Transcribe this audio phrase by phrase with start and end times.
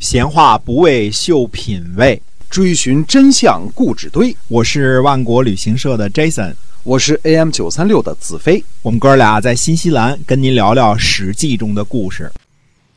[0.00, 4.34] 闲话不为秀品味，追寻真相故纸堆。
[4.48, 8.64] 我是万国旅行社的 Jason，我是 AM 九三六的子飞。
[8.80, 12.32] 我们哥俩在新西兰跟您聊聊《史记》中的故事。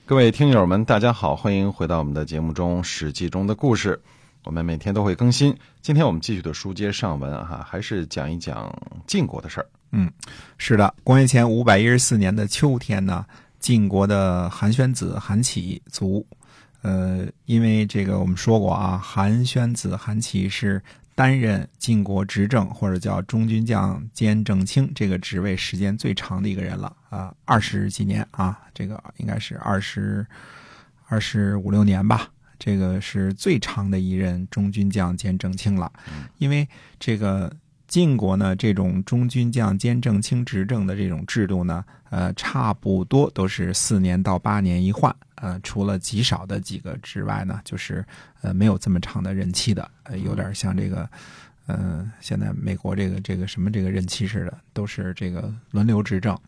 [0.06, 4.00] 各位听友们，大家好，欢迎回到我们的节目中《史记》中的故事。
[4.46, 5.54] 我们每天都会更新。
[5.82, 8.74] 今天我们继续的书接上文哈，还是讲一讲
[9.06, 9.68] 晋国的事儿。
[9.92, 10.10] 嗯，
[10.58, 13.26] 是的，公元前五百一十四年的秋天呢，
[13.60, 16.26] 晋国的韩宣子韩起卒。
[16.84, 20.80] 呃，因为这个我们说过啊，韩宣子韩琦是
[21.16, 30.24] 担任晋国执政或者叫中军将兼正卿这个职位时间最长的一个人了啊，二十几年啊，这个应该是二十
[31.08, 35.92] 二十五六年吧，这个是最长的一任中军将兼正卿了，
[36.38, 36.68] 因为
[37.00, 37.52] 这个。
[37.86, 48.04] 晋国呢，这种中军将兼正卿执政的这种制度呢，呃，差不多都是四年到八年一换，呃，除了极少的几个之外呢，就是
[48.42, 51.10] 呃没有这么长的任期的，呃，有点像这个，
[51.66, 56.40] 呃，现在美国这个这个什么这个任期似的，都是这个轮流执政。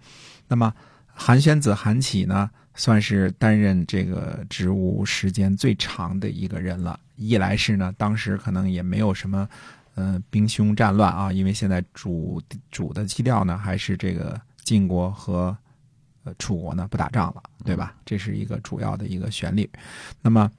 [0.47, 0.73] 那么
[1.13, 6.97] 韩宣子韩起呢，算是担任这个职务时间最长的一个人了。
[7.17, 9.49] 一来是呢，当时可能也没有什么。
[9.97, 15.57] 嗯，兵凶战乱啊，因为现在主主的基调呢，还是这个晋国和
[16.25, 17.95] 呃楚国呢不打仗了，对吧？
[18.05, 19.69] 这是一个主要的一个旋律。
[20.21, 20.51] 那么，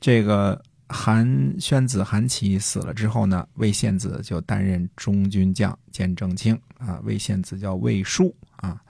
[0.00, 7.00] 这个韩宣子韩起死了之后呢，魏献子就担任中军将兼正卿啊。
[7.04, 8.80] 魏献子叫魏书啊，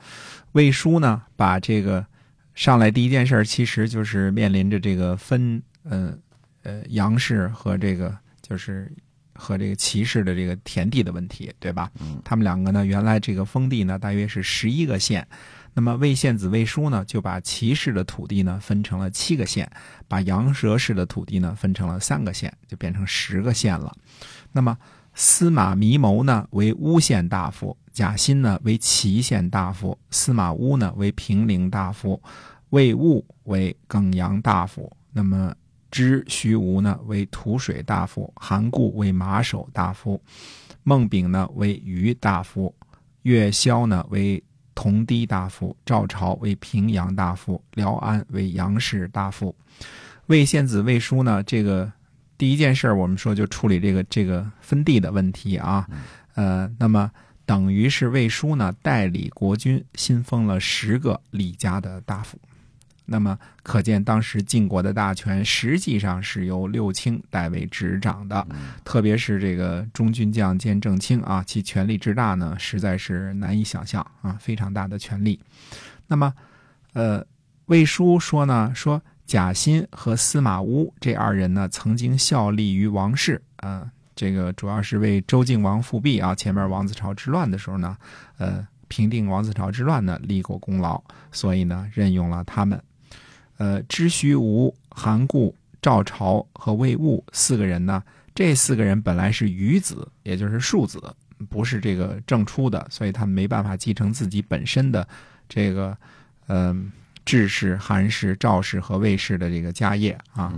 [0.52, 2.06] 魏书呢把这个
[2.54, 6.18] 上来第一件事其实就是面临着这个分嗯
[6.62, 8.90] 呃杨氏和这个就是。
[9.34, 11.90] 和这个骑士的这个田地的问题，对吧？
[12.22, 15.26] 他们两个呢，原来这个封地呢，大约是十一个县。
[15.74, 19.70] 那么魏献子魏书呢，就把齐氏的土地呢分成了七个县，
[20.06, 23.90] 把羊舌氏的土地呢分成了三个县，就变成十个县了。
[24.52, 24.76] 那么
[25.14, 32.22] 司马弥谋呢为乌县大夫，贾辛呢为齐县大夫，司马乌呢为平陵大夫，
[32.70, 34.90] 魏务为耿阳大夫。
[35.10, 35.54] 那么
[35.90, 40.20] 知徐无呢为土水大夫，韩固为马首大夫，
[40.82, 42.74] 孟丙呢为虞大夫，
[43.22, 44.42] 岳萧呢为
[44.74, 49.54] 同堤大夫，赵朝为平阳大夫，辽安为杨氏大夫。
[50.26, 51.90] 魏献子魏书呢，这个
[52.38, 55.86] 第一件事我们说就处理这个这个分地的问题啊，
[56.34, 57.10] 呃，那么
[57.44, 62.38] 等于是魏书呢代理国君新封了十个李家的大夫。
[63.12, 68.46] 那么可见，当时晋国的大权实际上是由六卿代为执掌的，
[68.84, 75.38] 特别是这个中军将兼正卿啊，其权力之大呢，实在是难以想象啊，非常大的权力。
[76.06, 76.32] 那么，
[76.94, 77.22] 呃，
[77.66, 83.86] 魏书说呢，说贾欣和司马乌这二人呢，曾经效力于王室，啊，
[84.16, 87.94] 这个主要是为周敬王复辟啊，前面王子朝之乱的时候呢，
[88.38, 92.82] 呃，平定王子朝之乱呢，立过功劳，所以呢，任用了他们。
[93.58, 98.02] 呃，知虚无、韩固、赵朝和魏务四个人呢，
[98.34, 101.00] 这四个人本来是余子，也就是庶子，
[101.48, 105.06] 不是这个正出的，所以他们没办法继承自己本身的
[105.48, 105.96] 这个，
[106.48, 106.90] 嗯，
[107.24, 110.52] 智氏、韩氏、赵氏和魏氏的这个家业啊。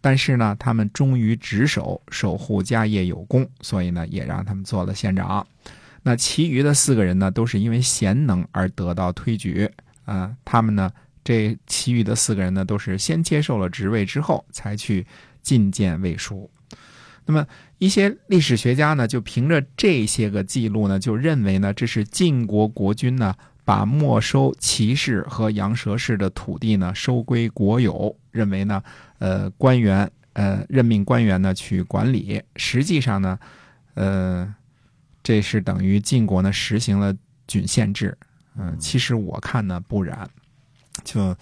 [0.00, 5.46] 但是呢，他们忠于职守，守护家业有功，所以呢，也让他们做了县长。
[6.02, 9.70] 那其余的四个人呢，都是因为贤能而得到推举
[10.06, 10.90] 啊，他们呢。
[11.22, 15.06] 这其余的四个人呢，都是先接受了职位之后，才去
[15.42, 16.50] 觐见魏书。
[17.26, 17.46] 那么
[17.78, 28.82] 一些历史学家呢，就凭着这些个记录呢，就认为呢，这是晋国国君呢，把没收齐氏和杨蛇氏的土地呢，收归国有，认为呢，
[29.18, 32.42] 呃，官员呃，任命官员呢去管理。
[32.56, 33.38] 实际上呢，
[33.94, 34.52] 呃，
[35.22, 37.14] 这是等于晋国呢实行了
[37.46, 38.16] 郡县制。
[38.56, 40.28] 嗯，其实我看呢不然。
[41.04, 41.36] 就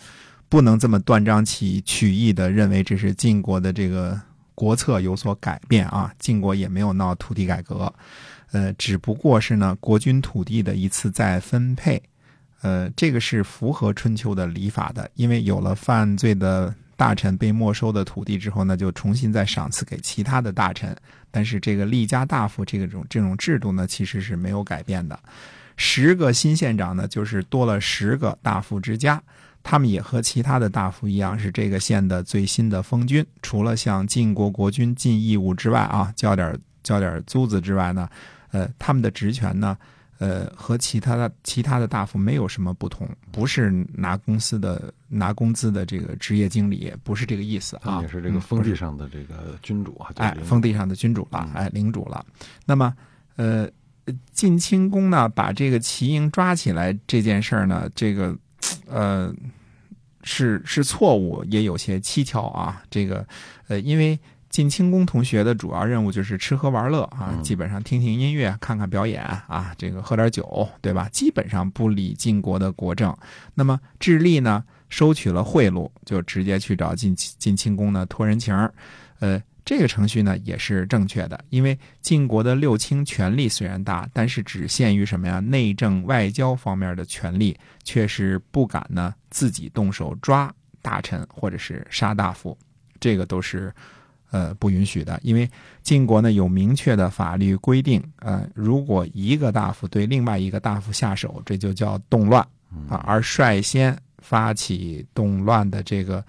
[0.48, 4.18] 不能这么断章取取义的认为这是晋国的这个
[4.54, 6.12] 国策有所改变啊？
[6.18, 7.92] 晋国也没有闹土地改革，
[8.52, 12.02] 呃，只不过是呢国君土地的一次再分配，
[12.62, 20.96] 呃，这个是符合春秋的礼法的，因为有了犯罪的大臣被没收的土地之后呢，就重新再赏赐给其他的大臣，
[21.30, 25.18] 但是这个立家大夫这个种这种制度呢，其实是没有改变的。
[25.78, 29.22] 十个新县长呢，就是多了十个大夫之家。
[29.62, 33.24] 他们也和其他的大夫一样，是这个县的最新的封君。
[33.42, 38.08] 除了向晋国国君尽义务之外啊，交点交点租子之外呢，
[38.50, 39.76] 呃，他们的职权呢，
[40.20, 48.00] 呃，和其他的其他的大夫没有什么不同，不是拿公司的拿工资的这个职业经理，不是这个意思啊。
[48.00, 52.24] 也是这个封地上的这个君主啊，哎，封地上的君主了，哎，领主了。
[52.64, 52.94] 那么，
[53.36, 53.68] 呃，
[54.32, 58.36] 晋清宫呢，把这个齐婴抓起来这件事儿呢，这个，
[58.86, 59.34] 呃，
[60.22, 62.82] 是是错误，也有些蹊跷啊。
[62.90, 63.26] 这个，
[63.68, 64.18] 呃，因为。
[64.50, 71.06] 晋清宫同学的主要任务就是吃喝玩乐啊，基本上听听音乐、看看表演啊，这个喝点酒，对吧？
[71.12, 73.14] 基本上不理晋国的国政。
[73.54, 78.72] 那么智利呢，收取了贿赂，就直接去找晋晋清宫呢托人情儿
[79.20, 85.40] 呃，这个程序呢也是正确的，因为晋国的六卿权力虽然大，但是只限于什么呀？
[85.40, 87.54] 内政外交方面的权力，
[87.84, 90.50] 却是不敢呢自己动手抓
[90.80, 92.56] 大臣或者是杀大夫，
[92.98, 93.70] 这个都是。
[94.30, 95.50] 呃，不允许的，因为
[95.82, 102.46] 晋国呢有明确的法律规定，呃，如果一个大夫对另外一个大夫下手，这就叫动乱
[102.90, 103.02] 啊。
[103.06, 106.22] 而率先发起动乱的这个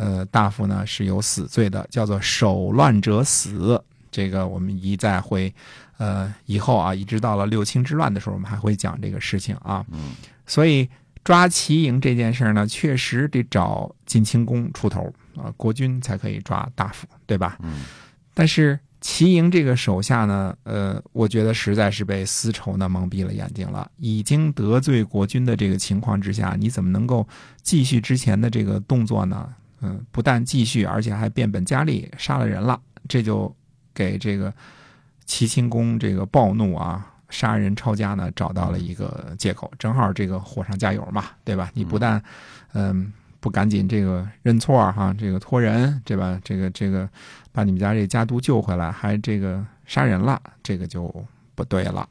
[0.00, 3.78] 呃大夫呢是有死罪的，叫做手乱者死。
[4.10, 5.54] 这个我们一再会
[5.98, 9.84] 呃以后啊，一直到了六清之乱的时候，我们还会讲这个事情啊。
[9.90, 10.12] 嗯，
[10.46, 10.88] 所以
[11.22, 15.12] 抓齐营这件事呢，确实得找晋清公出头。
[15.36, 17.56] 啊，国君才可以抓大夫，对吧？
[17.62, 17.84] 嗯。
[18.34, 23.88] 但是齐营这个手下呢，呃，我觉得实在是被丝绸呢蒙蔽了眼睛了。
[23.96, 27.26] 已经得罪国君的这个情况之下，你怎么能够
[27.62, 29.48] 继续之前的这个动作呢？
[29.80, 32.80] 嗯，不但继续，而且还变本加厉，杀了人了。
[33.08, 33.54] 这就
[33.94, 34.52] 给这个
[35.26, 39.70] 齐清公这个暴怒啊，杀人抄家呢找到了一个借口。
[39.78, 41.70] 正好这个火上加油嘛，对吧？
[41.74, 42.22] 你不但，
[42.72, 43.12] 嗯。
[43.42, 46.38] 不赶紧这个认错哈，这个托人对吧？
[46.44, 47.08] 这个这个
[47.52, 51.10] 把你们家这家督救回来，还这个杀人了，这个就
[51.54, 52.06] 不对了。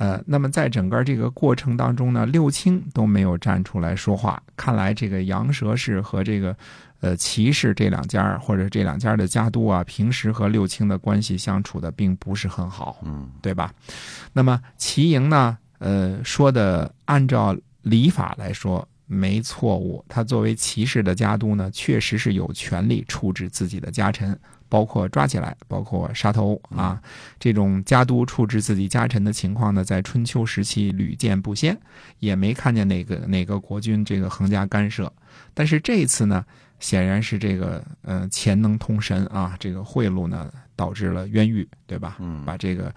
[0.00, 6.56] 呃，那么在整个这个过程当中呢，六卿都没有站出来说话，看来这个杨蛇氏和这个
[7.00, 13.70] 呃齐氏这两家或者这两家的家督啊，平时和六卿的关系相处的并不是很好，嗯，对吧？
[14.32, 18.88] 那么齐营呢，呃，说的按照礼法来说。
[19.12, 27.02] 没错误，他作为骑士的家督呢，确实是有权利处置自己的家臣，包括抓起来，包括杀头啊。
[27.40, 31.76] 这种家督处置自己家臣的情况呢，在春秋时期屡见不鲜，
[32.20, 35.12] 也没看见哪个哪个国君这个横加干涉。
[35.54, 36.46] 但是这一次呢，
[36.78, 42.18] 显然是这个呃钱能通神啊，这个贿赂呢导致了冤狱，对吧？
[42.20, 42.94] 嗯，把这个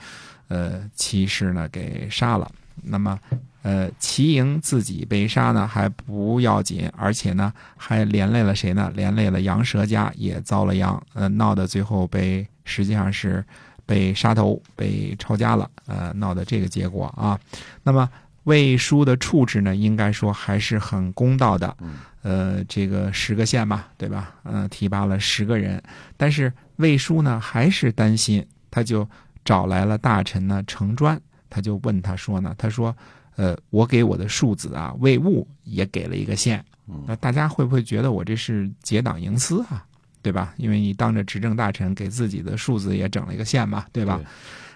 [0.47, 2.51] 呃骑士呢给杀了。
[2.81, 3.19] 那么。
[3.63, 8.91] 呃，齐营自己被杀呢还不要紧，而且呢还连累了谁呢？
[8.93, 13.41] 连累了杨蛇家也遭了殃，呃，闹得最后被实际上是
[13.85, 17.39] 被杀头、被抄家了，呃，闹的这个结果啊。
[17.83, 18.09] 那么
[18.43, 21.73] 魏书的处置呢，应该说还是很公道的，
[22.21, 24.35] 呃，这个十个县嘛，对吧？
[24.43, 25.81] 嗯，提拔了十个人，
[26.17, 29.07] 但是魏书呢还是担心，他就
[29.45, 31.17] 找来了大臣呢程专，
[31.53, 32.95] 他就问他说呢，他说。
[33.35, 36.63] 呃，我给我的庶子啊魏务也给了一个县，
[37.07, 39.83] 那大家会不会觉得我这是结党营私啊？
[40.21, 40.53] 对吧？
[40.55, 44.21] 因为你当着执政大臣给自己的庶子也整了一个县嘛，对吧？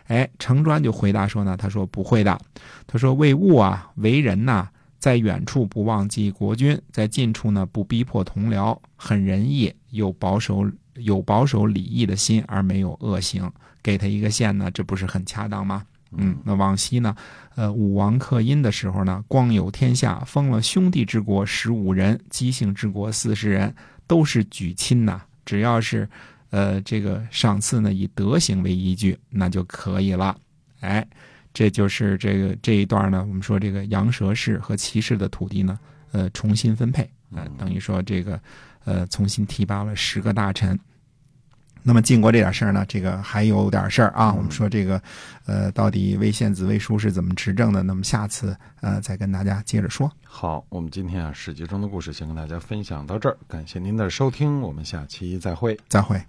[0.07, 2.35] 哎，程专就回答说呢，他说不会的，
[2.87, 13.47] 他说魏务啊为人呐，在远处不忘记国君，在近处呢不逼迫同僚，很仁义，有保守有保守礼义的心，而没有恶行，
[13.83, 15.83] 给他一个县呢，这不是很恰当吗？
[16.11, 17.15] 嗯，那往昔呢，
[17.55, 23.73] 呃，武王克殷的时候呢，光有天下，封了兄弟之国十五人，姬姓之国四十人，
[24.07, 25.21] 都是举亲呐。
[25.45, 26.07] 只要是，
[26.49, 30.35] 呃，这个赏赐呢以德行为依据，那就可以了。
[30.79, 31.05] 哎，
[31.53, 35.77] 这就是这个这一段呢，我们说这个羊舌氏和齐氏的土地呢，
[36.11, 38.39] 呃，重新分配，呃，等于说这个，
[38.85, 40.79] 呃，重新提拔了十个大臣。
[41.87, 44.33] 那么晋国这点事儿呢，这个还有点事儿啊。
[44.33, 45.01] 我们说这个，
[45.45, 47.81] 呃，到底魏献子、魏叔是怎么执政的？
[47.81, 50.11] 那么下次呃再跟大家接着说。
[50.21, 56.21] 好，我们今天啊《史记》中的故事先跟大家分享到这儿，感谢您的收听，我们下期再会，再会。